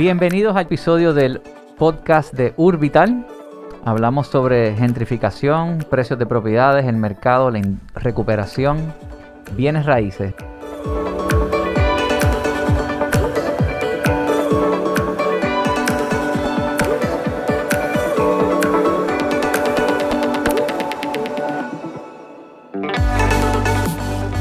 [0.00, 1.42] Bienvenidos al episodio del
[1.76, 3.26] podcast de Urbital.
[3.84, 7.60] Hablamos sobre gentrificación, precios de propiedades, el mercado, la
[7.96, 8.94] recuperación,
[9.52, 10.32] bienes raíces.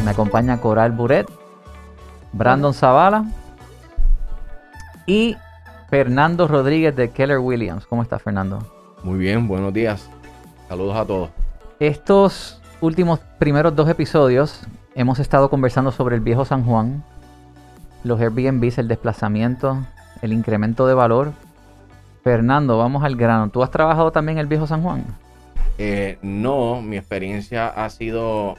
[0.06, 1.30] Me acompaña Coral Buret,
[2.32, 3.26] Brandon Zavala
[5.06, 5.36] y
[5.90, 7.86] Fernando Rodríguez de Keller Williams.
[7.88, 8.60] ¿Cómo estás, Fernando?
[9.04, 10.08] Muy bien, buenos días.
[10.68, 11.30] Saludos a todos.
[11.80, 14.62] Estos últimos primeros dos episodios
[14.94, 17.04] hemos estado conversando sobre el viejo San Juan,
[18.04, 19.84] los Airbnbs, el desplazamiento,
[20.22, 21.32] el incremento de valor.
[22.24, 23.50] Fernando, vamos al grano.
[23.50, 25.04] ¿Tú has trabajado también en el viejo San Juan?
[25.80, 28.58] Eh, no, mi experiencia ha sido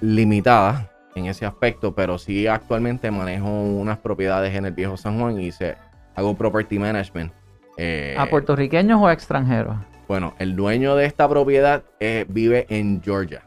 [0.00, 5.40] limitada en ese aspecto, pero sí actualmente manejo unas propiedades en el viejo San Juan
[5.40, 5.76] y se,
[6.14, 7.32] hago property management.
[7.76, 9.76] Eh, ¿A puertorriqueños o a extranjeros?
[10.08, 13.42] Bueno, el dueño de esta propiedad eh, vive en Georgia,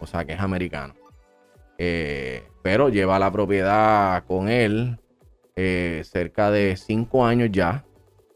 [0.00, 0.94] o sea que es americano.
[1.78, 4.98] Eh, pero lleva la propiedad con él
[5.54, 7.84] cerca de cinco años ya.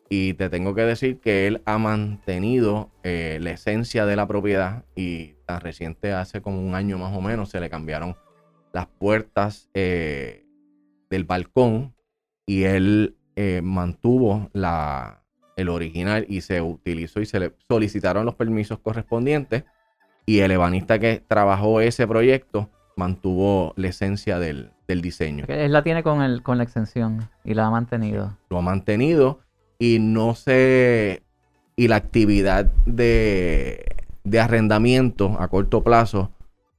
[0.08, 5.34] Y te tengo que decir que él ha mantenido la esencia de la propiedad y
[5.46, 8.16] tan reciente, hace como un año más o menos, se le cambiaron
[8.72, 10.44] las puertas del
[11.26, 11.94] balcón
[12.46, 15.20] y él eh, mantuvo la,
[15.56, 19.64] el original y se utilizó y se le solicitaron los permisos correspondientes
[20.26, 25.44] y el ebanista que trabajó ese proyecto mantuvo la esencia del, diseño.
[25.48, 28.36] Él la tiene con, el, con la extensión y la ha mantenido.
[28.50, 29.40] Lo ha mantenido
[29.78, 31.22] y no se...
[31.76, 36.30] y la actividad de, de arrendamiento a corto plazo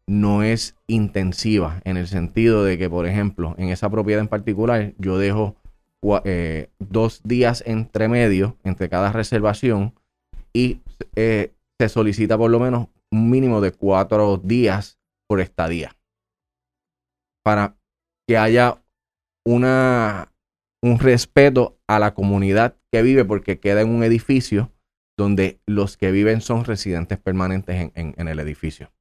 [0.07, 4.93] no es intensiva en el sentido de que, por ejemplo, en esa propiedad en particular,
[4.97, 5.55] yo dejo
[6.23, 9.93] eh, dos días entre medio, entre cada reservación,
[10.53, 10.81] y
[11.15, 14.97] eh, se solicita por lo menos un mínimo de cuatro días
[15.27, 15.95] por estadía.
[17.43, 17.75] Para
[18.27, 18.81] que haya
[19.45, 20.31] una,
[20.81, 24.71] un respeto a la comunidad que vive, porque queda en un edificio
[25.17, 28.91] donde los que viven son residentes permanentes en, en el edificio.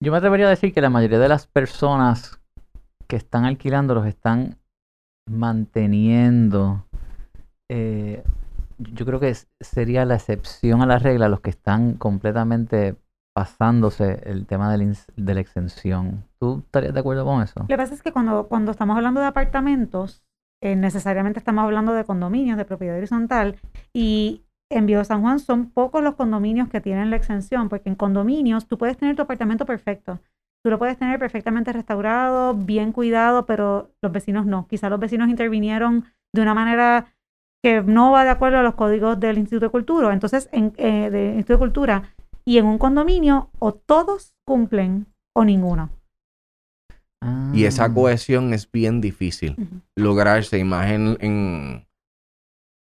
[0.00, 2.40] Yo me atrevería a decir que la mayoría de las personas
[3.08, 4.58] que están alquilando los están
[5.28, 6.84] manteniendo,
[7.70, 8.22] eh,
[8.78, 12.96] yo creo que sería la excepción a la regla los que están completamente
[13.34, 16.24] pasándose el tema de la, exención.
[16.40, 17.60] ¿Tú estarías de acuerdo con eso?
[17.60, 20.24] Lo que pasa es que cuando, cuando estamos hablando de apartamentos,
[20.60, 23.56] eh, necesariamente estamos hablando de condominios, de propiedad horizontal,
[23.92, 27.94] y en Viejo San Juan son pocos los condominios que tienen la exención, porque en
[27.94, 30.20] condominios tú puedes tener tu apartamento perfecto,
[30.68, 34.66] Tú lo puedes tener perfectamente restaurado, bien cuidado, pero los vecinos no.
[34.68, 37.14] Quizá los vecinos intervinieron de una manera
[37.64, 40.12] que no va de acuerdo a los códigos del Instituto de Cultura.
[40.12, 42.14] Entonces, en, eh, de Instituto de Cultura
[42.44, 45.88] y en un condominio, o todos cumplen o ninguno.
[47.54, 47.94] Y esa ah.
[47.94, 49.56] cohesión es bien difícil
[49.96, 51.86] lograrse, imagen en,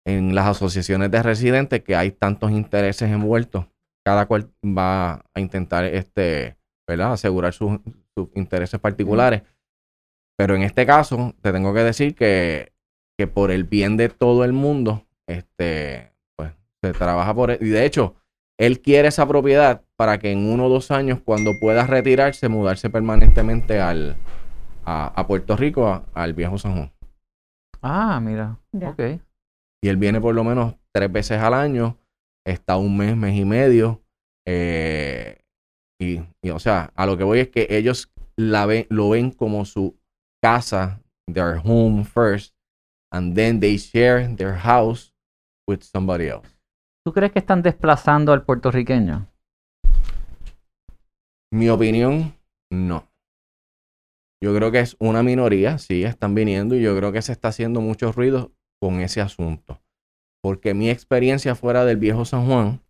[0.06, 3.66] en las asociaciones de residentes que hay tantos intereses envueltos.
[4.06, 7.14] Cada cual va a intentar este ¿verdad?
[7.14, 7.80] Asegurar sus,
[8.34, 9.44] intereses particulares.
[10.38, 12.72] Pero en este caso, te tengo que decir que,
[13.18, 17.58] que, por el bien de todo el mundo, este, pues se trabaja por él.
[17.62, 18.16] Y de hecho,
[18.58, 22.90] él quiere esa propiedad para que en uno o dos años, cuando pueda retirarse, mudarse
[22.90, 24.16] permanentemente al,
[24.86, 26.92] a, Puerto Rico, al viejo San Juan.
[27.81, 28.58] Ah, mira.
[28.74, 29.19] Ok.
[29.84, 31.98] Y él viene por lo menos tres veces al año,
[32.46, 34.02] está un mes, mes y medio.
[34.46, 35.38] Eh,
[36.00, 39.66] y, o sea, a lo que voy es que ellos la ven, lo ven como
[39.66, 39.97] su
[40.41, 42.53] casa, their home first,
[43.12, 45.13] and then they share their house
[45.68, 46.47] with somebody else.
[47.06, 49.28] ¿Tú crees que están desplazando al puertorriqueño?
[51.51, 52.36] Mi opinión,
[52.69, 53.07] no.
[54.44, 57.48] Yo creo que es una minoría, sí, están viniendo y yo creo que se está
[57.48, 59.81] haciendo mucho ruido con ese asunto.
[60.44, 62.81] Porque mi experiencia fuera del viejo San Juan,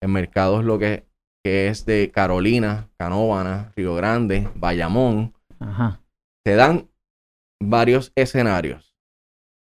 [0.00, 1.06] en mercados lo que
[1.44, 5.34] que es de Carolina, Canóvana, Río Grande, Bayamón.
[5.58, 6.00] Ajá.
[6.44, 6.88] Se dan
[7.60, 8.96] varios escenarios.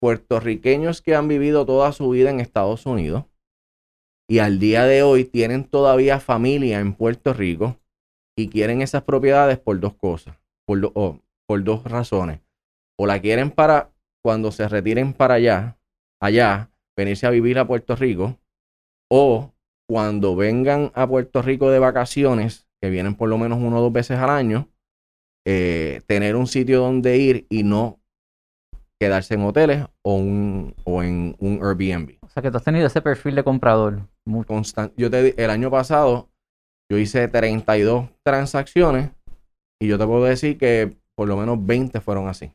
[0.00, 3.24] Puertorriqueños que han vivido toda su vida en Estados Unidos
[4.28, 7.76] y al día de hoy tienen todavía familia en Puerto Rico
[8.38, 10.36] y quieren esas propiedades por dos cosas,
[10.66, 10.92] por,
[11.46, 12.40] por dos razones.
[12.96, 13.90] O la quieren para
[14.22, 15.78] cuando se retiren para allá,
[16.20, 18.38] allá, venirse a vivir a Puerto Rico,
[19.10, 19.52] o
[19.90, 23.92] cuando vengan a Puerto Rico de vacaciones, que vienen por lo menos uno o dos
[23.92, 24.68] veces al año,
[25.44, 27.98] eh, tener un sitio donde ir y no
[29.00, 32.18] quedarse en hoteles o, un, o en un Airbnb.
[32.22, 34.06] O sea que tú has tenido ese perfil de comprador.
[34.24, 36.28] Muy- Constan- yo te el año pasado
[36.88, 39.10] yo hice 32 transacciones
[39.82, 42.52] y yo te puedo decir que por lo menos 20 fueron así.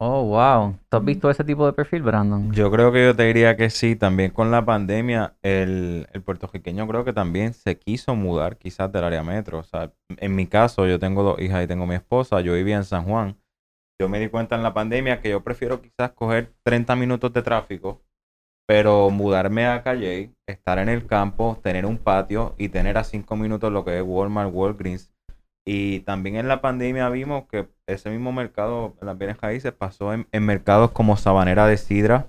[0.00, 0.78] Oh, wow.
[0.88, 2.52] ¿Tú has visto ese tipo de perfil, Brandon?
[2.52, 6.86] Yo creo que yo te diría que sí, también con la pandemia, el, el puertorriqueño
[6.86, 9.58] creo que también se quiso mudar quizás del área metro.
[9.58, 12.76] O sea, en mi caso, yo tengo dos hijas y tengo mi esposa, yo vivía
[12.76, 13.36] en San Juan.
[14.00, 17.42] Yo me di cuenta en la pandemia que yo prefiero quizás coger 30 minutos de
[17.42, 18.00] tráfico,
[18.68, 23.34] pero mudarme a Calle, estar en el campo, tener un patio y tener a 5
[23.34, 25.10] minutos lo que es Walmart, Walgreens.
[25.70, 30.26] Y también en la pandemia vimos que ese mismo mercado, las bienes raíces, pasó en,
[30.42, 32.24] mercados como Sabanera de Sidra,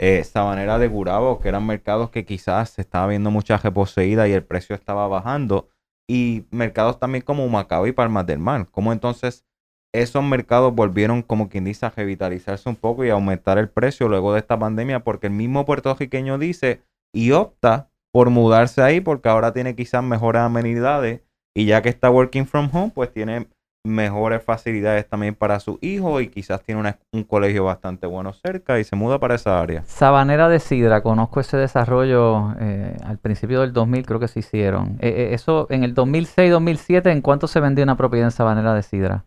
[0.00, 4.32] eh, Sabanera de Gurabo, que eran mercados que quizás se estaba viendo mucha reposeída y
[4.32, 5.68] el precio estaba bajando.
[6.08, 8.66] Y mercados también como Humacao y Palmas del Mar.
[8.72, 9.46] Como entonces
[9.94, 14.32] esos mercados volvieron, como quien dice, a revitalizarse un poco y aumentar el precio luego
[14.32, 16.82] de esta pandemia, porque el mismo puertorriqueño dice
[17.14, 21.20] y opta por mudarse ahí porque ahora tiene quizás mejores amenidades
[21.54, 23.48] y ya que está working from home, pues tiene
[23.84, 28.84] mejores facilidades también para su hijo y quizás tiene un colegio bastante bueno cerca y
[28.84, 29.82] se muda para esa área.
[29.86, 34.98] Sabanera de Sidra, conozco ese desarrollo eh, al principio del 2000, creo que se hicieron.
[35.00, 38.82] Eh, eh, eso, en el 2006-2007, ¿en cuánto se vendió una propiedad en Sabanera de
[38.82, 39.24] Sidra?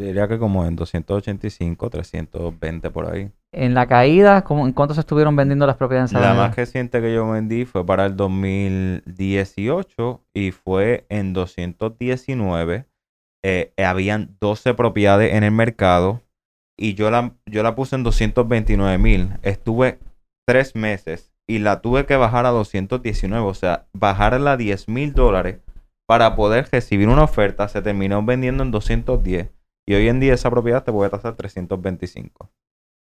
[0.00, 3.30] Diría que como en 285, 320 por ahí.
[3.52, 7.12] En la caída, ¿cómo- ¿en cuánto se estuvieron vendiendo las propiedades La más reciente que
[7.12, 12.86] yo vendí fue para el 2018 y fue en 219.
[13.42, 16.20] Eh, eh, habían 12 propiedades en el mercado
[16.78, 19.30] y yo la, yo la puse en 229 mil.
[19.42, 19.98] Estuve
[20.46, 25.12] tres meses y la tuve que bajar a 219, o sea, bajarla a 10 mil
[25.14, 25.58] dólares
[26.06, 27.66] para poder recibir una oferta.
[27.68, 29.50] Se terminó vendiendo en 210
[29.90, 32.48] y hoy en día esa propiedad te puede tasar 325.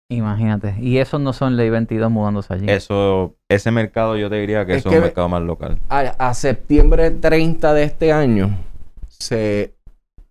[0.10, 0.78] Imagínate.
[0.80, 2.66] Y esos no son ley 22 mudándose allí.
[2.70, 5.82] Eso, ese mercado yo te diría que Es eso es que un mercado más local.
[5.90, 8.58] A, a septiembre 30 de este año,
[9.10, 9.76] se,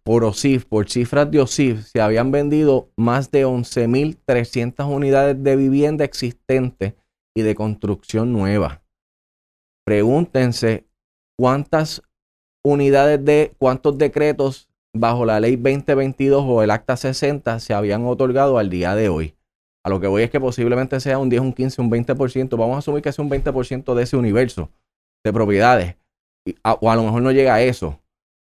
[0.03, 6.07] por OSIF, por cifras de OSIF, se habían vendido más de 11.300 unidades de vivienda
[6.07, 6.97] existente
[7.37, 8.81] y de construcción nueva.
[9.85, 10.87] Pregúntense
[11.39, 12.01] cuántas
[12.65, 18.59] unidades de, cuántos decretos bajo la ley 2022 o el acta 60 se habían otorgado
[18.59, 19.35] al día de hoy.
[19.85, 22.57] A lo que voy es que posiblemente sea un 10, un 15, un 20%.
[22.59, 24.71] Vamos a asumir que sea un 20% de ese universo
[25.25, 25.97] de propiedades.
[26.81, 28.01] O a lo mejor no llega a eso.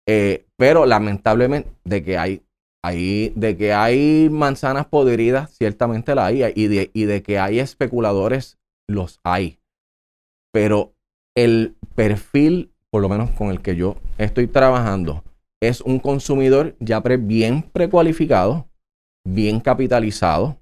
[0.09, 2.43] Eh, pero lamentablemente, de que hay,
[2.83, 6.43] hay, de que hay manzanas podridas, ciertamente la hay.
[6.57, 8.59] Y de, y de que hay especuladores,
[8.89, 9.61] los hay.
[10.53, 10.93] Pero
[11.37, 15.23] el perfil, por lo menos con el que yo estoy trabajando,
[15.63, 18.69] es un consumidor ya pre- bien precualificado,
[19.25, 20.59] bien capitalizado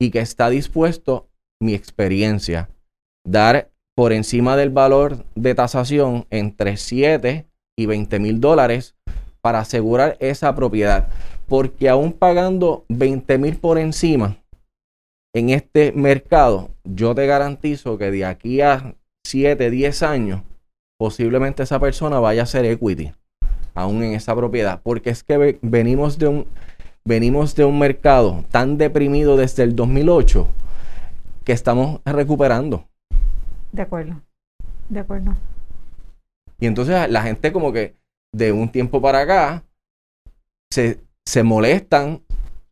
[0.00, 1.28] y que está dispuesto,
[1.62, 2.68] mi experiencia,
[3.24, 7.46] dar por encima del valor de tasación entre 7
[7.78, 8.96] y 20 mil dólares
[9.40, 11.08] para asegurar esa propiedad.
[11.46, 14.42] Porque aún pagando 20 mil por encima
[15.34, 20.42] en este mercado, yo te garantizo que de aquí a 7, 10 años,
[20.98, 23.12] posiblemente esa persona vaya a ser equity
[23.74, 24.80] aún en esa propiedad.
[24.82, 26.46] Porque es que ve- venimos de un,
[27.04, 30.46] venimos de un mercado tan deprimido desde el 2008
[31.44, 32.86] que estamos recuperando.
[33.72, 34.20] De acuerdo.
[34.88, 35.34] De acuerdo.
[36.60, 37.96] Y entonces la gente como que
[38.34, 39.64] de un tiempo para acá
[40.72, 42.22] se, se molestan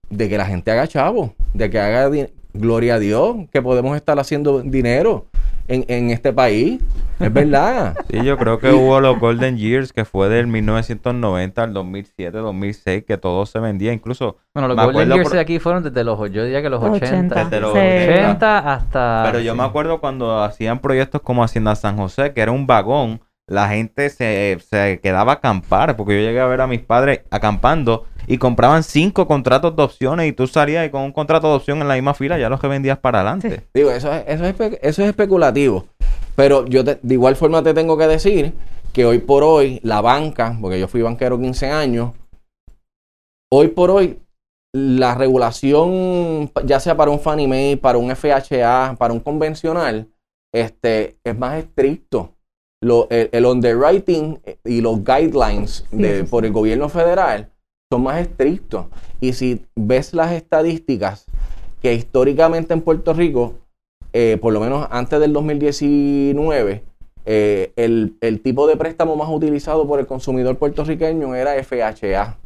[0.08, 2.10] de que la gente haga chavo, de que haga
[2.52, 5.26] gloria a Dios, que podemos estar haciendo dinero
[5.70, 6.80] en, en este país.
[7.18, 7.94] Es verdad.
[8.10, 13.04] Sí, yo creo que hubo los Golden Years, que fue del 1990 al 2007, 2006,
[13.06, 13.92] que todo se vendía.
[13.92, 16.82] Incluso, Bueno, los Golden Years por- de aquí fueron desde los, yo diría que los
[16.82, 17.34] Los 80.
[17.34, 17.44] 80.
[17.44, 17.78] Desde los Sí.
[17.78, 19.22] 80 hasta...
[19.26, 23.20] pero yo me acuerdo cuando hacían proyectos como Hacienda San José, que era un vagón,
[23.50, 27.22] la gente se, se quedaba a acampar, porque yo llegué a ver a mis padres
[27.30, 31.54] acampando y compraban cinco contratos de opciones y tú salías y con un contrato de
[31.56, 33.66] opción en la misma fila ya los que vendías para adelante.
[33.74, 35.86] Digo, eso es, eso es, eso es especulativo.
[36.36, 38.54] Pero yo te- de igual forma te tengo que decir
[38.92, 42.12] que hoy por hoy la banca, porque yo fui banquero 15 años,
[43.52, 44.20] hoy por hoy
[44.72, 50.08] la regulación, ya sea para un Fannie Mae, para un FHA, para un convencional,
[50.54, 52.36] este, es más estricto.
[52.82, 57.50] Lo- el, el underwriting y los guidelines de- sí, por el gobierno federal
[57.92, 58.86] son más estrictos.
[59.20, 61.26] Y si ves las estadísticas
[61.82, 63.54] que históricamente en Puerto Rico,
[64.12, 66.82] eh, por lo menos antes del 2019,
[67.26, 72.38] eh, el, el tipo de préstamo más utilizado por el consumidor puertorriqueño era FHA.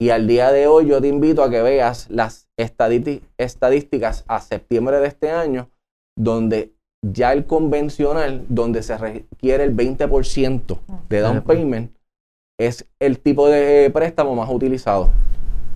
[0.00, 4.40] Y al día de hoy yo te invito a que veas las estadísti- estadísticas a
[4.40, 5.70] septiembre de este año,
[6.18, 6.71] donde
[7.02, 10.78] ya el convencional, donde se requiere el 20%
[11.08, 11.58] de down pues.
[11.58, 11.90] payment,
[12.60, 15.10] es el tipo de préstamo más utilizado.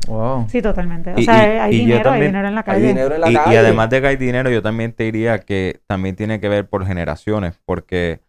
[0.06, 0.46] Wow.
[0.48, 1.12] Sí, totalmente.
[1.14, 2.86] O Y- sea, y- hay y dinero, hay también- dinero en la Hay calle.
[2.86, 3.58] dinero en la Y, y calle.
[3.58, 6.86] además de que hay dinero, yo también te diría que también tiene que ver por
[6.86, 8.20] generaciones, porque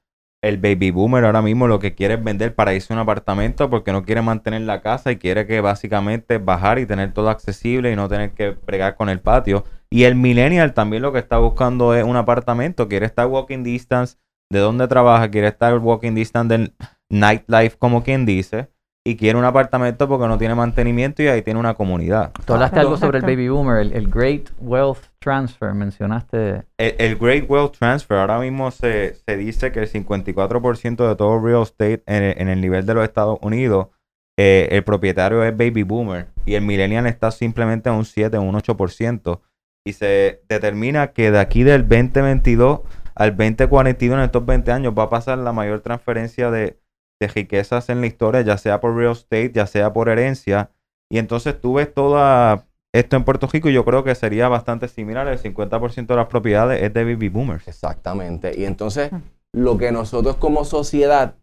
[0.43, 3.69] el baby boomer ahora mismo lo que quiere es vender para irse a un apartamento
[3.69, 7.91] porque no quiere mantener la casa y quiere que básicamente bajar y tener todo accesible
[7.91, 9.63] y no tener que bregar con el patio.
[9.89, 14.17] Y el millennial también lo que está buscando es un apartamento, quiere estar walking distance
[14.51, 16.73] de donde trabaja, quiere estar walking distance del
[17.09, 18.69] nightlife, como quien dice,
[19.05, 22.31] y quiere un apartamento porque no tiene mantenimiento y ahí tiene una comunidad.
[22.45, 26.65] Tú hablaste algo sobre el baby boomer, el, el Great Wealth Transfer, mencionaste.
[26.77, 31.39] El, el Great Wealth Transfer, ahora mismo se, se dice que el 54% de todo
[31.39, 33.87] real estate en el, en el nivel de los Estados Unidos,
[34.37, 38.55] eh, el propietario es baby boomer y el millennial está simplemente a un 7, un
[38.55, 39.39] 8%.
[39.87, 42.81] Y se determina que de aquí del 2022
[43.15, 46.77] al 2042, en estos 20 años, va a pasar la mayor transferencia de,
[47.19, 50.71] de riquezas en la historia, ya sea por real estate, ya sea por herencia.
[51.09, 54.87] Y entonces tú ves toda esto en Puerto Rico y yo creo que sería bastante
[54.87, 55.27] similar.
[55.27, 57.67] El 50% de las propiedades es de baby boomers.
[57.67, 58.53] Exactamente.
[58.59, 59.21] Y entonces, Ah.
[59.53, 61.35] lo que nosotros como sociedad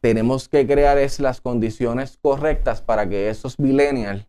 [0.00, 4.26] tenemos que crear es las condiciones correctas para que esos millennials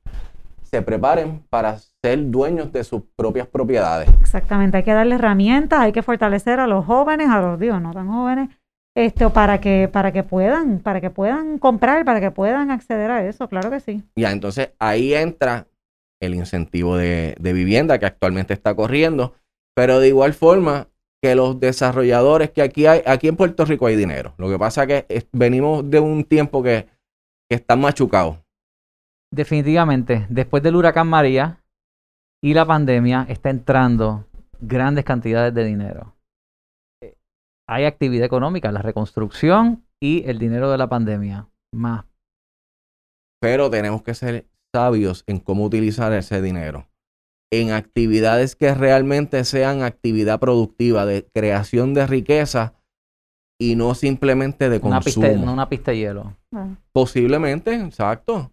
[0.69, 4.09] se preparen para ser dueños de sus propias propiedades.
[4.21, 7.93] Exactamente, hay que darle herramientas, hay que fortalecer a los jóvenes, a los digo, no
[7.93, 8.49] tan jóvenes,
[8.95, 13.25] esto para que para que puedan, para que puedan comprar, para que puedan acceder a
[13.27, 14.03] eso, claro que sí.
[14.15, 15.67] Ya, entonces ahí entra
[16.21, 19.33] el incentivo de, de vivienda que actualmente está corriendo,
[19.75, 20.87] pero de igual forma
[21.23, 24.33] que los desarrolladores que aquí hay, aquí en Puerto Rico hay dinero.
[24.37, 26.87] Lo que pasa es que es- venimos de un tiempo que,
[27.49, 28.37] que está machucado.
[29.37, 31.61] Definitivamente, después del huracán María
[32.43, 34.25] y la pandemia, está entrando
[34.59, 36.15] grandes cantidades de dinero.
[37.67, 41.47] Hay actividad económica, la reconstrucción y el dinero de la pandemia.
[41.71, 42.05] Más.
[43.39, 46.87] pero tenemos que ser sabios en cómo utilizar ese dinero.
[47.51, 52.73] En actividades que realmente sean actividad productiva, de creación de riqueza
[53.59, 55.27] y no simplemente de Una consumo.
[55.27, 56.35] pista, no una pista de hielo.
[56.51, 58.51] Ah, Posiblemente, exacto.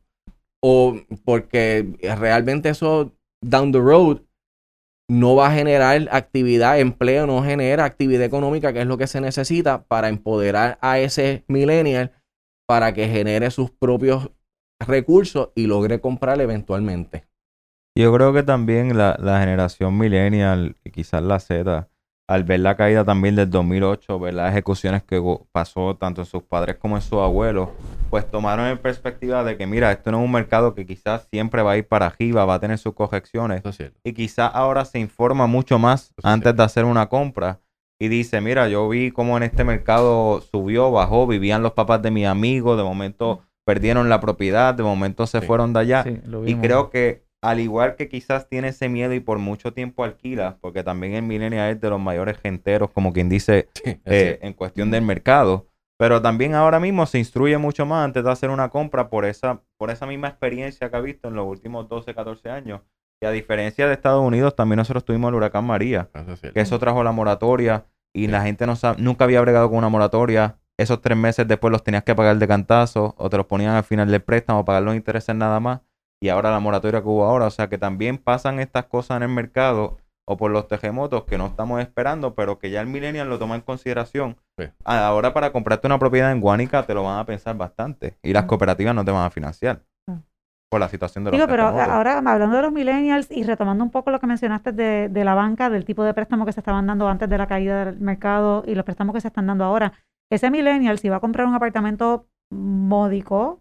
[0.66, 4.22] O porque realmente eso down the road
[5.10, 9.20] no va a generar actividad, empleo, no genera actividad económica, que es lo que se
[9.20, 12.12] necesita para empoderar a ese millennial
[12.66, 14.30] para que genere sus propios
[14.80, 17.26] recursos y logre comprar eventualmente.
[17.94, 21.90] Yo creo que también la, la generación millennial quizás la Z,
[22.26, 25.20] al ver la caída también del 2008, ver las ejecuciones que
[25.52, 27.68] pasó tanto en sus padres como en sus abuelos,
[28.08, 31.60] pues tomaron en perspectiva de que, mira, esto no es un mercado que quizás siempre
[31.62, 33.62] va a ir para arriba, va a tener sus correcciones.
[33.64, 36.62] Es y quizás ahora se informa mucho más es antes cierto.
[36.62, 37.60] de hacer una compra
[38.00, 42.10] y dice, mira, yo vi cómo en este mercado subió, bajó, vivían los papás de
[42.10, 45.46] mis amigos, de momento perdieron la propiedad, de momento se Sí.
[45.46, 46.02] fueron de allá.
[46.04, 50.04] Sí, y creo que al igual que quizás tiene ese miedo y por mucho tiempo
[50.04, 54.38] alquila, porque también el millennial es de los mayores genteros, como quien dice, Sí, eh,
[54.42, 55.66] en cuestión del mercado.
[55.96, 59.60] Pero también ahora mismo se instruye mucho más antes de hacer una compra por esa,
[59.76, 62.80] por esa misma experiencia que ha visto en los últimos 12, 14 años.
[63.22, 66.78] Y a diferencia de Estados Unidos, también nosotros tuvimos el huracán María, Eso que eso
[66.80, 70.56] trajo la moratoria y la gente no sab- nunca había bregado con una moratoria.
[70.76, 73.84] Esos tres meses después los tenías que pagar de cantazo o te los ponían al
[73.84, 75.80] final del préstamo, pagar los intereses nada más.
[76.24, 77.44] Y ahora la moratoria que hubo ahora.
[77.44, 81.36] O sea que también pasan estas cosas en el mercado o por los terremotos que
[81.36, 84.38] no estamos esperando, pero que ya el millennial lo toma en consideración.
[84.58, 84.64] Sí.
[84.86, 88.32] Ah, Ahora para comprarte una propiedad en Guánica te lo van a pensar bastante y
[88.32, 88.46] las Mm.
[88.46, 90.20] cooperativas no te van a financiar Mm.
[90.70, 93.90] por la situación de los Digo, pero ahora hablando de los millennials y retomando un
[93.90, 96.86] poco lo que mencionaste de, de la banca, del tipo de préstamo que se estaban
[96.86, 99.92] dando antes de la caída del mercado y los préstamos que se están dando ahora,
[100.32, 103.60] ese millennial si va a comprar un apartamento módico,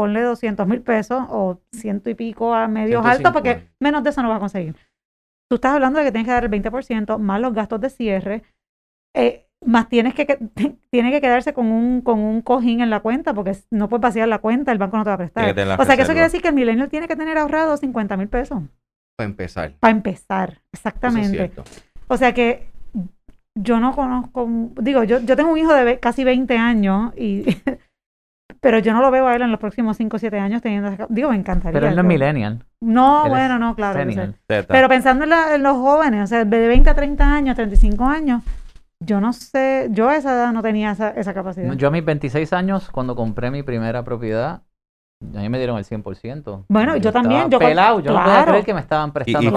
[0.00, 3.76] ponle 200 mil pesos o ciento y pico a medios altos, porque 150.
[3.80, 4.74] menos de eso no vas a conseguir.
[5.50, 8.42] Tú estás hablando de que tienes que dar el 20% más los gastos de cierre,
[9.14, 10.38] eh, más tienes que, que-
[10.90, 14.26] tiene que quedarse con un, con un cojín en la cuenta, porque no puedes vaciar
[14.28, 15.44] la cuenta, el banco no te va a prestar.
[15.78, 18.28] O sea que eso quiere decir que el millennial tiene que tener ahorrado 50 mil
[18.28, 18.62] pesos
[19.18, 19.72] Para empezar.
[19.80, 21.52] para empezar, Eso es exactamente.
[22.08, 22.68] O sea que
[23.58, 24.48] yo no conozco,
[24.80, 27.44] digo, yo, yo tengo un hijo de casi 20 años y
[28.60, 30.88] pero yo no lo veo a él en los próximos 5 o 7 años teniendo,
[30.88, 31.72] esa- digo, me encantaría.
[31.72, 32.64] Pero él no es millennial.
[32.80, 34.00] No, él bueno, no, claro.
[34.46, 38.04] Pero pensando en, la- en los jóvenes, o sea, de 20 a 30 años, 35
[38.04, 38.42] años,
[39.00, 41.72] yo no sé, yo a esa edad no tenía esa, esa capacidad.
[41.74, 44.62] Yo a mis 26 años, cuando compré mi primera propiedad,
[45.36, 46.64] A mí me dieron el 100%.
[46.68, 48.52] Bueno, yo también, yo pelado, yo no podía claro.
[48.52, 49.46] creer que me estaban prestando.
[49.48, 49.50] y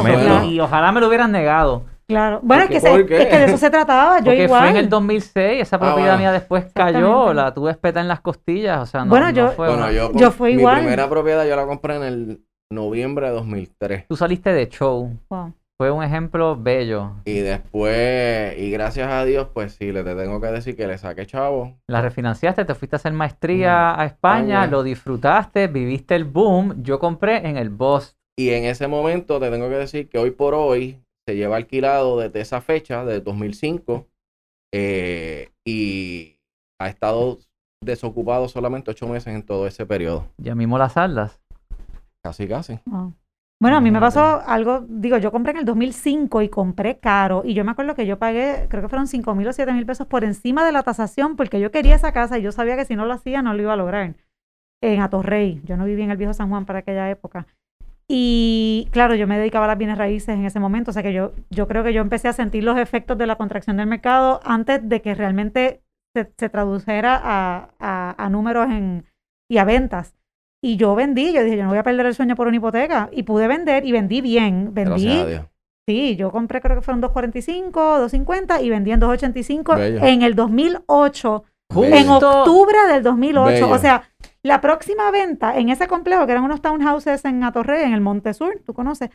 [0.00, 0.46] fue.
[0.46, 1.82] Y, y ojalá me lo hubieran negado.
[2.08, 2.40] Claro.
[2.42, 4.18] Bueno, es ¿Por que, es que de eso se trataba.
[4.20, 4.60] Yo Porque igual.
[4.62, 6.18] fue en el 2006, esa propiedad bueno.
[6.18, 9.48] mía después cayó, la tuve espeta en las costillas, o sea, no, Bueno, no yo-
[9.50, 10.78] fue Bueno, yo, Yo fui mi igual.
[10.78, 12.40] primera propiedad yo la compré en el
[12.72, 14.06] noviembre de 2003.
[14.08, 15.52] Tú saliste de show, Wow.
[15.78, 17.12] fue un ejemplo bello.
[17.26, 20.96] Y después, y gracias a Dios, pues sí, le te tengo que decir que le
[20.96, 21.74] saqué chavo.
[21.88, 24.66] La refinanciaste, te fuiste a hacer maestría Mm, a España, España.
[24.66, 26.82] lo disfrutaste, viviste el boom.
[26.82, 28.16] Yo compré en el Boss.
[28.38, 32.18] Y en ese momento te tengo que decir que hoy por hoy se lleva alquilado
[32.18, 34.08] desde esa fecha, de 2005,
[34.72, 36.38] eh, y
[36.80, 37.38] ha estado
[37.84, 40.32] desocupado solamente ocho meses en todo ese periodo.
[40.38, 41.38] Ya mismo las saldas.
[42.24, 42.80] Casi, casi.
[42.86, 43.12] Wow.
[43.60, 47.42] Bueno, a mí me pasó algo, digo, yo compré en el 2005 y compré caro
[47.44, 49.84] y yo me acuerdo que yo pagué, creo que fueron 5 mil o 7 mil
[49.84, 52.86] pesos por encima de la tasación porque yo quería esa casa y yo sabía que
[52.86, 54.14] si no lo hacía no lo iba a lograr.
[54.80, 57.46] En Atorrey, yo no vivía en el viejo San Juan para aquella época.
[58.10, 61.12] Y claro, yo me dedicaba a las bienes raíces en ese momento, o sea que
[61.12, 64.40] yo, yo creo que yo empecé a sentir los efectos de la contracción del mercado
[64.44, 65.82] antes de que realmente
[66.16, 69.04] se, se tradujera a, a- a números en,
[69.50, 70.14] y a ventas.
[70.64, 73.10] Y yo vendí, yo dije, yo no voy a perder el sueño por una hipoteca.
[73.12, 74.72] Y pude vender y vendí bien.
[74.74, 75.42] Vendí, Gracias a Dios.
[75.86, 80.02] sí, yo compré creo que fueron 2.45, 2.50 y vendí en 2.85 Bello.
[80.02, 81.94] en el 2008, Bello.
[81.96, 83.50] en octubre del 2008.
[83.52, 83.70] Bello.
[83.70, 84.02] O sea,
[84.48, 88.34] la próxima venta en ese complejo, que eran unos townhouses en Atorrey, en el Monte
[88.34, 89.10] Sur, tú conoces.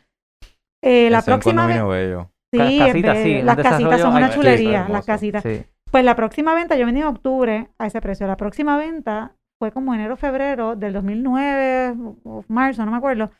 [0.81, 2.31] eh, la próxima venta, bello.
[2.51, 5.43] sí, casitas, sí, las casitas son una chulería, las casitas.
[5.43, 5.63] Sí.
[5.91, 8.25] Pues la próxima venta, yo vendí en octubre a ese precio.
[8.25, 13.31] La próxima venta fue como enero, febrero del 2009, o marzo, no me acuerdo.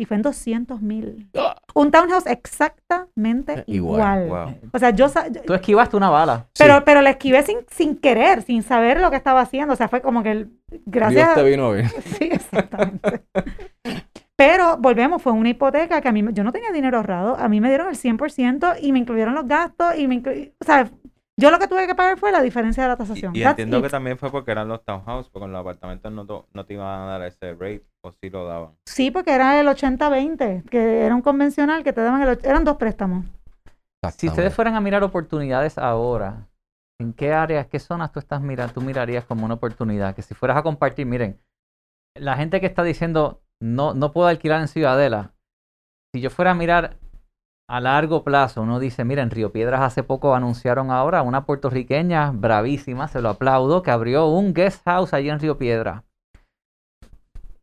[0.00, 1.28] Y fue en 200 mil.
[1.74, 4.24] Un townhouse exactamente Igual.
[4.24, 4.46] igual.
[4.62, 4.70] Wow.
[4.72, 5.08] O sea, yo,
[5.44, 6.46] Tú esquivaste una bala.
[6.58, 9.74] pero, pero la esquivé sin, sin querer, sin saber lo que estaba haciendo.
[9.74, 10.50] O sea, fue como que, el-
[10.86, 11.34] gracias.
[11.34, 11.84] Dios te vino ver.
[12.18, 13.24] Sí, exactamente.
[14.36, 17.46] Pero volvemos, fue una hipoteca que a mí, me- yo no tenía dinero ahorrado, a
[17.50, 20.88] mí me dieron el 100% y me incluyeron los gastos y me inclu- o sea,
[21.40, 23.34] yo lo que tuve que pagar fue la diferencia de la tasación.
[23.34, 23.84] Y, entiendo it.
[23.84, 26.74] que también fue porque eran los townhouses, porque en los apartamentos no, to- no te
[26.74, 28.72] iban a dar ese rate, o sí lo daban.
[28.86, 32.76] Sí, porque era el 80-20, que era un convencional que te daban el, eran dos
[32.76, 33.24] préstamos.
[34.16, 36.46] Si ustedes fueran a mirar oportunidades ahora,
[37.00, 40.14] ¿en qué áreas, qué zonas tú estás mirando, tú mirarías como una oportunidad?
[40.14, 41.38] Que si fueras a compartir, miren,
[42.16, 45.32] la gente que está diciendo no, no puedo alquilar en Ciudadela,
[46.14, 46.96] si yo fuera a mirar
[47.70, 53.06] a largo plazo, uno dice, miren, Río Piedras hace poco anunciaron ahora una puertorriqueña bravísima,
[53.06, 56.02] se lo aplaudo, que abrió un guest house allí en Río Piedras.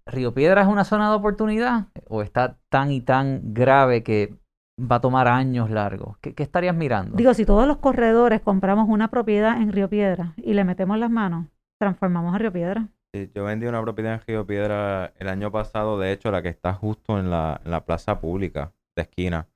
[0.06, 4.34] ¿Río Piedras es una zona de oportunidad o está tan y tan grave que
[4.80, 6.17] va a tomar años largos?
[6.22, 7.17] ¿Qué, qué estarías mirando?
[7.17, 11.12] Digo, si todos los corredores compramos una propiedad en Río Piedra y le metemos las
[11.12, 11.48] manos,
[11.82, 12.88] transformamos a Río Piedra.
[13.13, 16.50] Sí, yo vendí una propiedad en Río Piedra el año pasado, de hecho, la que
[16.50, 19.48] está justo en la, en la plaza pública de esquina.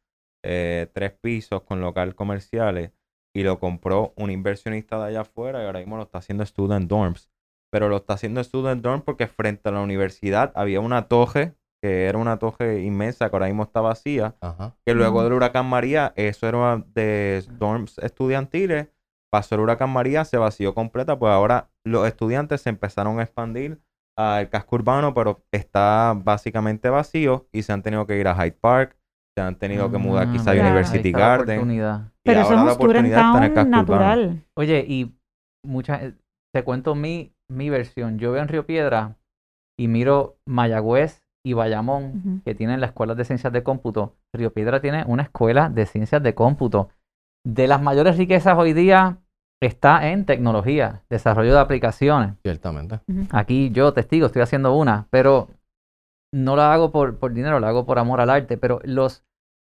[0.44, 2.92] Eh, tres pisos con local comerciales
[3.34, 6.90] y lo compró un inversionista de allá afuera y ahora mismo lo está haciendo Student
[6.90, 7.32] Dorms.
[7.72, 12.06] Pero lo está haciendo Student Dorms porque frente a la universidad había una torre, que
[12.06, 14.76] era una torre inmensa que ahora mismo está vacía, Ajá.
[14.86, 18.90] que luego del huracán María, eso era de dorms estudiantiles,
[19.32, 23.80] pasó el huracán María, se vació completa, pues ahora los estudiantes se empezaron a expandir
[24.18, 28.58] al casco urbano, pero está básicamente vacío y se han tenido que ir a Hyde
[28.60, 28.98] Park,
[29.38, 31.58] se han tenido que mudar Ah, quizá a University ahí está la Garden.
[31.60, 32.02] oportunidad.
[32.02, 34.06] y Pero en town urbano.
[34.58, 35.16] Oye, y
[35.66, 36.14] muchas,
[36.54, 38.20] te cuento mi, mi versión.
[38.20, 39.16] Yo veo en Río Piedra
[39.80, 44.16] y miro Mayagüez y Bayamón, que tienen las escuelas de ciencias de cómputo.
[44.36, 46.90] Río Piedra tiene una escuela de ciencias de cómputo.
[47.44, 49.18] De las mayores riquezas hoy día
[49.64, 52.36] está en tecnología, desarrollo de aplicaciones.
[52.44, 53.00] Ciertamente.
[53.32, 55.48] Aquí yo, testigo, estoy haciendo una, pero
[56.34, 58.58] no la hago por, por dinero, la hago por amor al arte.
[58.58, 59.24] Pero los,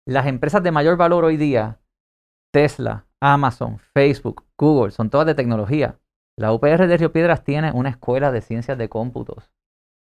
[0.07, 1.79] las empresas de mayor valor hoy día,
[2.53, 5.99] Tesla, Amazon, Facebook, Google, son todas de tecnología.
[6.39, 9.51] La UPR de Río Piedras tiene una escuela de ciencias de cómputos.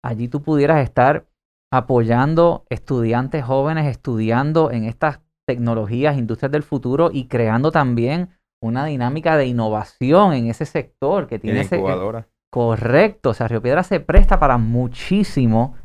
[0.03, 1.27] Allí tú pudieras estar
[1.71, 8.29] apoyando estudiantes jóvenes, estudiando en estas tecnologías, industrias del futuro y creando también
[8.61, 11.81] una dinámica de innovación en ese sector que tiene ese.
[12.51, 15.75] Correcto, o sea, Río Piedra se presta para muchísimo.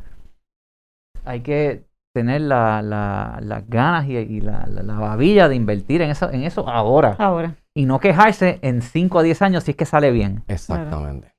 [1.25, 1.85] Hay que
[2.15, 6.31] tener la- la- las ganas y, y la, la- la babilla de invertir en eso,
[6.31, 7.17] en eso ahora.
[7.19, 7.57] Ahora.
[7.75, 10.45] Y no quejarse en 5 a 10 años si es que sale bien.
[10.47, 11.35] Exactamente.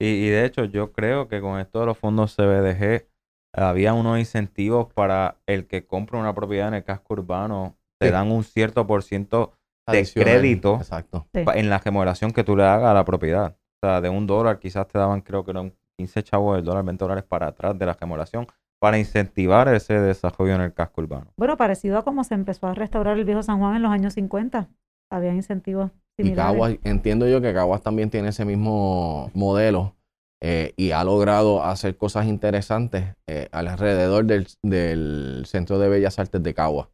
[0.00, 3.06] Y, y de hecho, yo creo que con esto de los fondos CBDG
[3.54, 7.76] había unos incentivos para el que compra una propiedad en el casco urbano.
[8.00, 8.12] Te Sí.
[8.12, 9.54] dan un cierto por ciento
[9.88, 10.32] de Adicional.
[10.34, 11.26] crédito Exacto.
[11.32, 13.56] En la remodelación que tú le hagas a la propiedad.
[13.82, 16.84] O sea, de un dólar quizás te daban, creo que eran 15 chavos del dólar,
[16.84, 18.46] 20 dólares para atrás de la remodelación
[18.80, 21.32] para incentivar ese desarrollo en el casco urbano.
[21.36, 24.14] Bueno, parecido a cómo se empezó a restaurar el viejo San Juan en los años
[24.14, 24.68] 50.
[25.10, 26.52] Había incentivos Y similares.
[26.52, 29.96] Caguas, entiendo yo que Caguas también tiene ese mismo modelo
[30.40, 36.42] eh, y ha logrado hacer cosas interesantes eh, alrededor del, del Centro de Bellas Artes
[36.42, 36.88] de Caguas,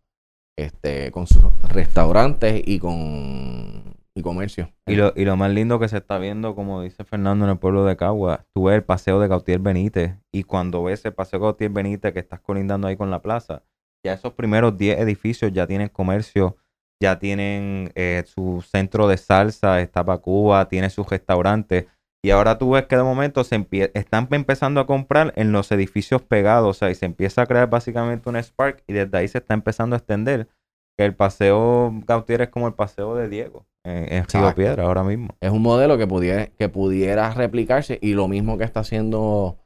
[0.56, 4.72] este, con sus restaurantes y con y comercio.
[4.86, 7.58] Y lo, y lo más lindo que se está viendo, como dice Fernando, en el
[7.58, 11.40] pueblo de Cagua, tú ves el paseo de Gautier Benítez y cuando ves el paseo
[11.40, 13.64] de Gautier Benítez que estás colindando ahí con la plaza,
[14.04, 16.56] ya esos primeros 10 edificios ya tienen comercio,
[17.02, 21.86] ya tienen eh, su centro de salsa, está para Cuba, tiene sus restaurantes.
[22.22, 26.22] Y ahora tú ves que de momento se están empezando a comprar en los edificios
[26.22, 29.38] pegados, o sea, y se empieza a crear básicamente un Spark y desde ahí se
[29.38, 30.48] está empezando a extender.
[30.96, 34.54] Que el paseo Gautier es como el paseo de Diego en, Río.
[34.54, 35.28] Piedra ahora mismo.
[35.40, 39.58] Es un modelo que pudiera, que pudiera replicarse y lo mismo que está haciendo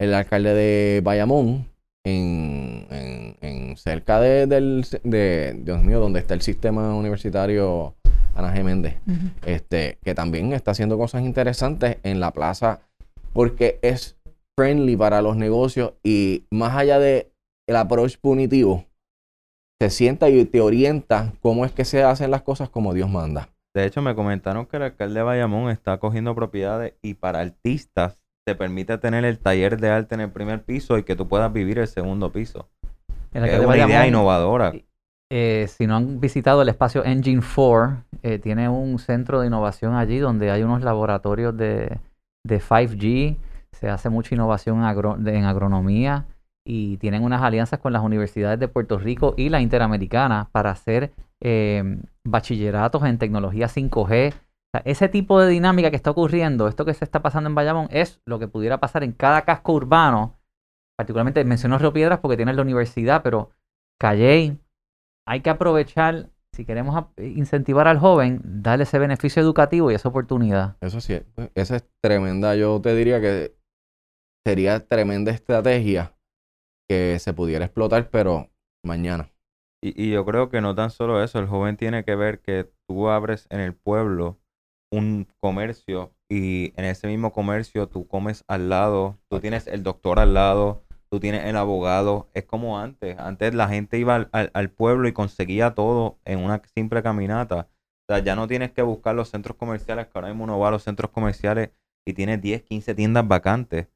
[0.00, 1.68] el alcalde de Bayamón
[2.04, 7.94] en, en- en cerca de, del, de, Dios mío, donde está el sistema universitario
[8.34, 8.64] Ana G.
[8.64, 8.96] Méndez,
[9.46, 12.80] este, que también está haciendo cosas interesantes en la plaza
[13.32, 14.16] porque es
[14.58, 17.30] friendly para los negocios y más allá de
[17.68, 18.84] el approach punitivo,
[19.80, 23.48] se sienta y te orienta cómo es que se hacen las cosas como Dios manda.
[23.74, 28.18] De hecho, me comentaron que el alcalde de Bayamón está cogiendo propiedades y para artistas
[28.46, 31.52] te permite tener el taller de arte en el primer piso y que tú puedas
[31.52, 32.68] vivir el segundo piso.
[33.32, 34.74] El Es una idea innovadora.
[35.30, 39.94] eh, si no han visitado el espacio Engine 4, eh, tiene un centro de innovación
[39.94, 41.98] allí donde hay unos laboratorios de,
[42.44, 43.36] de 5G,
[43.72, 46.26] se hace mucha innovación agro- de- en agronomía
[46.66, 51.12] y tienen unas alianzas con las universidades de Puerto Rico y la Interamericana para hacer
[51.40, 54.32] eh, bachilleratos en tecnología 5G.
[54.32, 57.54] O sea, ese tipo de dinámica que está ocurriendo, esto que se está pasando en
[57.54, 60.38] Bayamón, es lo que pudiera pasar en cada casco urbano.
[60.96, 63.50] Particularmente menciono Río Piedras porque tiene la universidad, pero
[64.00, 64.58] Calley,
[65.26, 70.76] hay que aprovechar, si queremos incentivar al joven, darle ese beneficio educativo y esa oportunidad.
[70.80, 71.20] Eso sí,
[71.54, 72.56] esa es tremenda.
[72.56, 73.56] Yo te diría que
[74.46, 76.14] sería tremenda estrategia
[76.88, 78.50] que se pudiera explotar, pero
[78.84, 79.31] mañana.
[79.82, 82.70] Y, y yo creo que no tan solo eso, el joven tiene que ver que
[82.86, 84.40] tú abres en el pueblo
[84.90, 90.18] un comercio y en ese mismo comercio tú comes al lado, tú tienes el doctor
[90.20, 94.50] al lado, tú tienes el abogado, es como antes, antes la gente iba al, al-
[94.54, 97.68] al pueblo y conseguía todo en una simple caminata.
[98.08, 100.68] O sea, ya no tienes que buscar los centros comerciales, que ahora mismo uno va
[100.68, 101.70] a los centros comerciales
[102.06, 103.88] y tiene 10, 15 tiendas vacantes.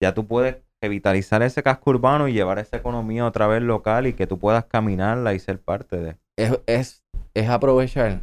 [0.00, 4.12] Ya tú puedes revitalizar ese casco urbano y llevar esa economía otra vez local y
[4.12, 6.16] que tú puedas caminarla y ser parte de.
[6.36, 8.20] Es, es, es aprovechar.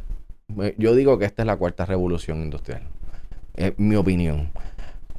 [0.60, 2.82] eh, Yo digo que esta es la cuarta revolución industrial.
[3.54, 4.50] Es mi opinión.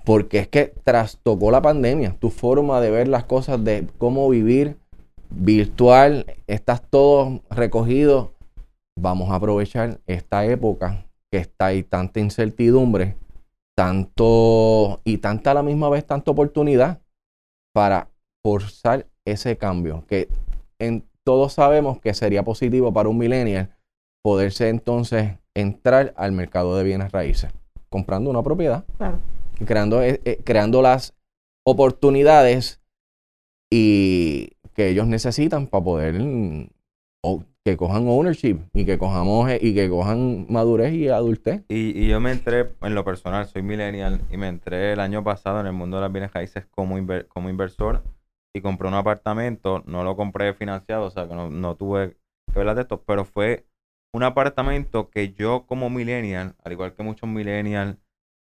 [0.05, 2.15] Porque es que trastocó la pandemia.
[2.19, 4.77] Tu forma de ver las cosas, de cómo vivir
[5.29, 8.33] virtual, estás todo recogido.
[8.99, 13.15] Vamos a aprovechar esta época que está ahí tanta incertidumbre,
[13.75, 16.99] tanto y tanta a la misma vez, tanta oportunidad
[17.73, 18.07] para
[18.43, 20.05] forzar ese cambio.
[20.07, 20.27] Que
[20.79, 23.75] en, todos sabemos que sería positivo para un millennial
[24.23, 27.51] poderse entonces entrar al mercado de bienes raíces,
[27.89, 29.19] comprando una propiedad Claro.
[29.59, 31.13] y creando, eh, eh, creando las
[31.65, 32.81] oportunidades
[33.71, 36.67] y que ellos necesitan para poder mm,
[37.23, 41.63] o que cojan ownership y que cojamos eh, y que cojan madurez y adultez.
[41.69, 45.23] Y, y yo me entré, en lo personal, soy millennial y me entré el año
[45.23, 48.03] pasado en el mundo de las bienes raíces como, inver- como inversor
[48.53, 52.17] y compré un apartamento, no lo compré financiado, o sea que no, no tuve
[52.53, 53.65] que ver de esto, pero fue
[54.13, 57.97] un apartamento que yo como millennial, al igual que muchos millennials,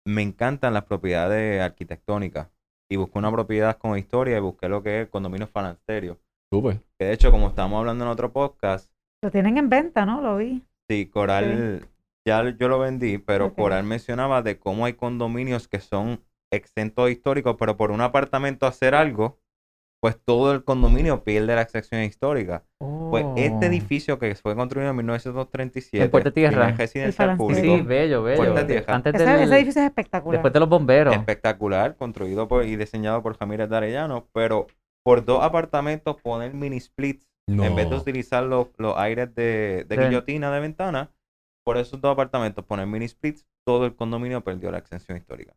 [0.05, 2.49] me encantan las propiedades arquitectónicas.
[2.87, 6.19] Y busqué una propiedad con historia y busqué lo que es condominio falansterio.
[6.53, 6.81] Súper.
[6.99, 8.91] Que de hecho, como estamos hablando en otro podcast,
[9.25, 10.21] Lo tienen en venta, ¿no?
[10.21, 10.61] Lo vi.
[10.87, 11.87] Sí, Coral,
[12.27, 13.55] ya yo lo vendí, pero.
[13.55, 16.21] Coral mencionaba de cómo hay condominios que son
[16.53, 19.39] exentos históricos, pero por un apartamento hacer algo,
[19.99, 22.65] pues todo el condominio pierde la excepción histórica.
[23.09, 23.69] Pues este Oh.
[23.69, 26.71] edificio que fue construido en 1937, En Puerto Tierra.
[26.73, 28.37] residencial público, Sí, bello, bello.
[28.37, 28.93] Puerta Tierra.
[28.93, 30.37] Antes Ese, del- ese edificio es espectacular.
[30.37, 31.15] después de los bomberos.
[31.15, 34.67] espectacular, construido por, y diseñado por Ramírez de Arellano, pero
[35.03, 39.95] por dos apartamentos poner mini splits en vez de utilizar los, los aires de, de
[39.95, 40.01] Sí.
[40.01, 41.11] guillotina de ventana,
[41.63, 45.55] por esos dos apartamentos poner mini splits, todo el condominio perdió la exención histórica.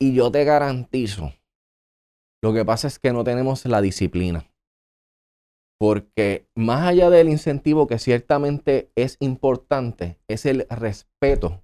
[0.00, 1.32] Y yo te garantizo,
[2.42, 4.46] lo que pasa es que no tenemos la disciplina.
[5.80, 11.62] Porque más allá del incentivo que ciertamente es importante, es el respeto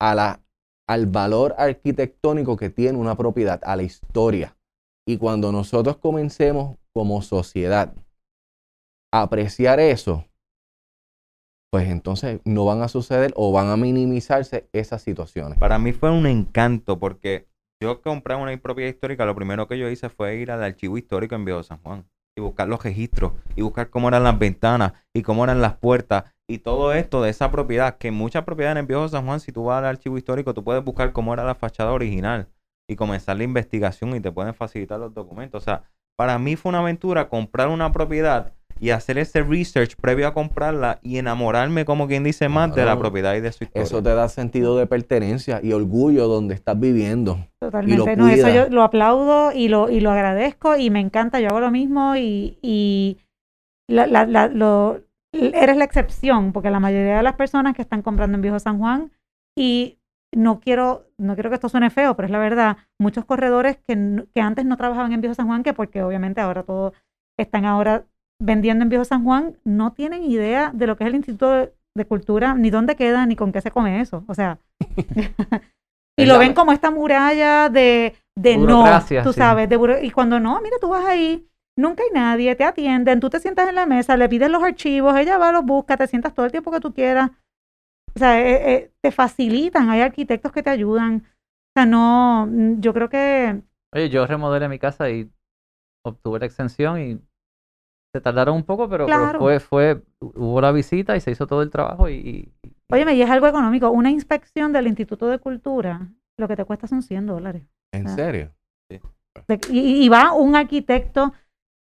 [0.00, 0.42] a la
[0.88, 4.56] al valor arquitectónico que tiene una propiedad, a la historia.
[5.04, 7.92] Y cuando nosotros comencemos como sociedad
[9.22, 10.26] apreciar eso,
[11.70, 15.58] pues entonces no van a suceder o van a minimizarse esas situaciones.
[15.58, 17.48] Para mí fue un encanto porque
[17.82, 21.34] yo compré una propiedad histórica, lo primero que yo hice fue ir al archivo histórico
[21.34, 25.22] en Viejo San Juan y buscar los registros y buscar cómo eran las ventanas y
[25.22, 29.08] cómo eran las puertas y todo esto de esa propiedad, que muchas propiedades en Viejo
[29.08, 31.92] San Juan, si tú vas al archivo histórico, tú puedes buscar cómo era la fachada
[31.92, 32.48] original
[32.88, 35.62] y comenzar la investigación y te pueden facilitar los documentos.
[35.62, 35.82] O sea,
[36.16, 40.98] para mí fue una aventura comprar una propiedad y hacer ese research previo a comprarla
[41.02, 43.84] y enamorarme, como quien dice, más de la propiedad y de su historia.
[43.84, 47.38] Eso te da sentido de pertenencia y orgullo donde estás viviendo.
[47.58, 48.16] Totalmente.
[48.16, 51.40] lo no, eso yo lo aplaudo y lo, y lo agradezco y me encanta.
[51.40, 53.18] Yo hago lo mismo y, y
[53.88, 55.00] la, la- la- lo,
[55.32, 58.78] eres la excepción, porque la mayoría de las personas que están comprando en Viejo San
[58.78, 59.10] Juan,
[59.58, 59.98] y
[60.34, 64.24] no quiero, no quiero que esto suene feo, pero es la verdad, muchos corredores que,
[64.34, 66.92] que antes no trabajaban en Viejo San Juan, que porque obviamente ahora todos
[67.38, 68.04] están ahora
[68.40, 71.72] vendiendo en Viejo San Juan, no tienen idea de lo que es el Instituto de,
[71.96, 74.24] de Cultura, ni dónde queda, ni con qué se come eso.
[74.26, 74.58] O sea,
[76.18, 78.84] y lo ven como esta muralla de, de no,
[79.22, 79.38] tú sí.
[79.38, 81.46] sabes, de y cuando no, mira, tú vas ahí,
[81.78, 85.16] nunca hay nadie, te atienden, tú te sientas en la mesa, le pides los archivos,
[85.16, 87.30] ella va, los busca, te sientas todo el tiempo que tú quieras.
[88.14, 91.16] O sea, eh, eh, te facilitan, hay arquitectos que te ayudan.
[91.26, 93.60] O sea, no, mm, yo creo que
[93.94, 95.30] Oye, yo remodelé mi casa y
[96.04, 97.18] obtuve la extensión y
[98.16, 99.38] se tardaron un poco, pero, pero Claro.
[99.38, 102.52] fue, fue, hubo la visita y se hizo todo el trabajo y, y-
[102.90, 103.90] Óyeme, y es algo económico.
[103.90, 107.62] Una inspección del Instituto de Cultura, lo que te cuesta son 100 dólares.
[107.92, 108.52] ¿En serio?
[108.88, 111.32] De- y, y va un arquitecto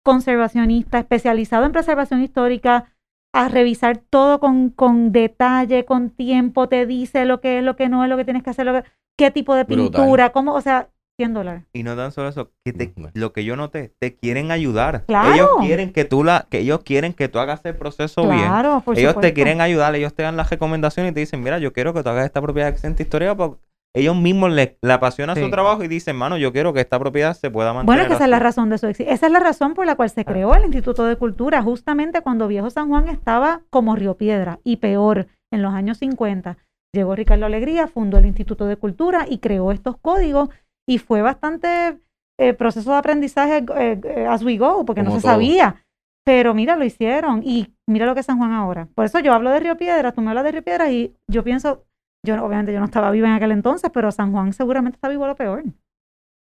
[0.05, 2.93] conservacionista especializado en preservación histórica
[3.33, 7.87] a revisar todo con, con detalle, con tiempo, te dice lo que es, lo que
[7.89, 9.89] no es, lo que tienes que hacer, lo que- qué tipo de Brutal.
[9.91, 10.89] pintura, cómo, o sea,
[11.21, 11.63] 100 dólares.
[11.73, 15.05] Y no tan solo eso, que te- lo que yo noté, te quieren ayudar.
[15.05, 15.33] Claro.
[15.33, 18.39] Ellos quieren que tú la, que ellos quieren que tú hagas el proceso bien.
[18.39, 21.59] Claro, por ellos te quieren ayudar, ellos te dan las recomendaciones y te dicen, mira,
[21.59, 23.61] yo quiero que tú hagas esta propiedad exenta histórica porque
[23.93, 25.41] ellos mismos le, le apasiona Sí.
[25.41, 27.85] su trabajo y dicen, mano, yo quiero que esta propiedad se pueda mantener.
[27.87, 28.43] Bueno, es que esa es la así".
[28.45, 29.09] razón de su éxito.
[29.11, 32.47] Esa es la razón por la cual se creó el Instituto de Cultura, justamente cuando
[32.47, 36.57] Viejo San Juan estaba como Río Piedra y peor, en los años 50.
[36.93, 40.49] Llegó Ricardo Alegría, fundó el Instituto de Cultura y creó estos códigos
[40.87, 41.97] y fue bastante
[42.39, 45.31] eh, proceso de aprendizaje eh, eh, as we go, porque no se todo.
[45.33, 45.75] sabía.
[46.23, 48.87] Pero mira, lo hicieron y mira lo que es San Juan ahora.
[48.93, 51.43] Por eso yo hablo de Río Piedra, tú me hablas de Río Piedra y yo
[51.43, 51.83] pienso,
[52.25, 55.25] yo obviamente yo no estaba viva en aquel entonces, pero San Juan seguramente está vivo
[55.25, 55.63] a lo peor.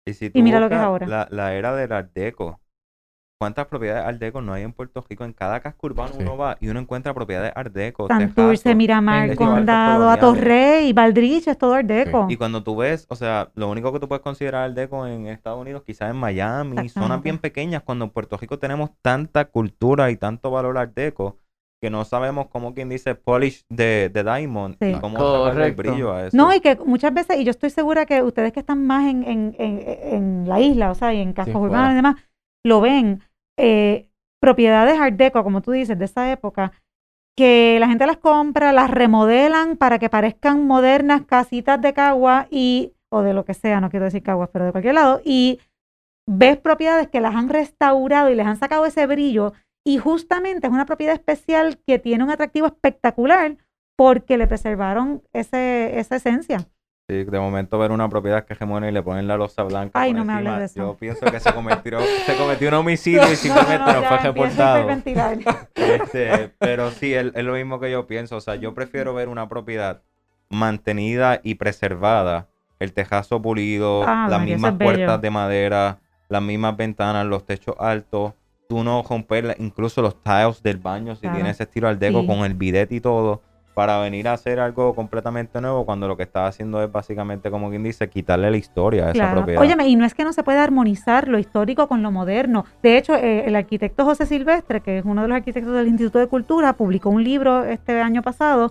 [0.07, 1.07] Y, si Y tú mira lo que es ahora.
[1.07, 2.61] La, la era del Art Deco.
[3.43, 5.25] ¿Cuántas propiedades Art Deco no hay en Puerto Rico?
[5.25, 6.23] En cada casco urbano Sí.
[6.23, 8.07] uno va y uno encuentra propiedades Art Deco.
[8.07, 8.73] Santurce.
[8.77, 12.27] Miramar, Condado, Atorrey, Valdrich, es todo Art Deco.
[12.29, 15.27] Y cuando tú ves, o sea, lo único que tú puedes considerar Art Deco en
[15.27, 20.13] Estados Unidos, quizás en Miami, zonas bien pequeñas, cuando en Puerto Rico tenemos tanta cultura
[20.13, 21.39] y tanto valor Art Deco,
[21.81, 25.01] que no sabemos cómo quien dice polish de, de diamond y Sí.
[25.01, 26.37] cómo sacarle el brillo a eso.
[26.37, 29.25] No, y que muchas veces, y yo estoy segura que ustedes que están más en,
[29.25, 29.83] en, en,
[30.15, 32.15] en la isla, o sea, y en cascos urbanos y demás,
[32.65, 33.21] lo ven.
[33.59, 34.09] Eh,
[34.41, 36.73] propiedades Art Deco, como tú dices, de esa época,
[37.37, 42.93] que la gente las compra, las remodelan para que parezcan modernas casitas de cagua y,
[43.11, 45.61] o de lo que sea, no quiero decir caguas, pero de cualquier lado, y
[46.29, 49.53] ves propiedades que las han restaurado y les han sacado ese brillo,
[49.85, 53.57] y justamente es una propiedad especial que tiene un atractivo espectacular
[53.97, 56.69] porque le preservaron ese, esa esencia.
[57.13, 60.15] Sí, de momento ver una propiedad que gemona y le ponen la losa blanca Ay,
[60.15, 60.75] no me hables de eso.
[60.77, 64.89] Yo pienso que se cometió, se cometió un homicidio y simplemente no, fue reportado.
[65.75, 68.37] Este, pero sí, es, es lo mismo que yo pienso.
[68.37, 70.03] O sea, yo prefiero ver una propiedad
[70.49, 72.49] mantenida y preservada.
[72.79, 75.99] El tejazo pulido, Ah, las mismas puertas de madera,
[76.29, 78.33] las mismas ventanas, los techos altos.
[78.69, 81.37] Tú no romper incluso los tiles del baño si Claro.
[81.37, 82.27] tiene ese estilo al deco Sí.
[82.27, 83.43] con el bidet y todo.
[83.75, 87.71] Para venir a hacer algo completamente nuevo cuando lo que estaba haciendo es básicamente, como
[87.71, 89.37] quien dice, quitarle la historia a esa Claro.
[89.37, 89.63] propiedad.
[89.63, 92.67] Óyeme, y no es que no se pueda armonizar lo histórico con lo moderno.
[92.83, 96.19] De hecho, eh, el arquitecto José Silvestre, que es uno de los arquitectos del Instituto
[96.19, 98.71] de Cultura, publicó un libro este año pasado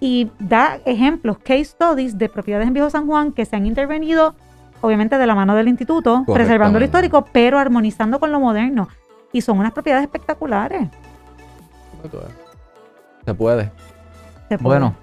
[0.00, 4.34] y da ejemplos, case studies de propiedades en Viejo San Juan que se han intervenido,
[4.82, 8.88] obviamente de la mano del instituto, preservando lo histórico, pero armonizando con lo moderno.
[9.32, 10.88] Y son unas propiedades espectaculares.
[13.24, 13.70] Se puede.
[14.52, 14.78] Se puede.
[14.80, 14.94] Bueno,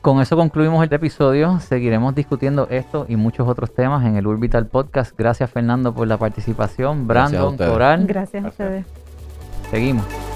[0.00, 1.60] con eso concluimos el episodio.
[1.60, 5.16] Seguiremos discutiendo esto y muchos otros temas en el Urbital Podcast.
[5.16, 7.06] Gracias Fernando por la participación.
[7.06, 7.70] Gracias Brandon, ustedes.
[7.70, 8.06] Coral.
[8.06, 8.68] Gracias a Gracias.
[8.68, 8.86] ustedes.
[9.70, 10.27] Seguimos.